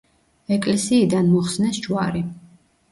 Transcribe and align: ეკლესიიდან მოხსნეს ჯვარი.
ეკლესიიდან 0.55 1.31
მოხსნეს 1.37 1.85
ჯვარი. 1.87 2.29